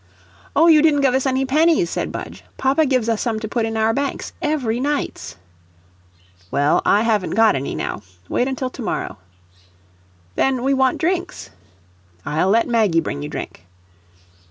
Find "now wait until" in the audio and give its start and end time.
7.75-8.71